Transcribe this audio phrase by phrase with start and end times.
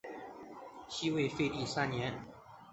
[0.87, 2.25] 西魏废帝三年。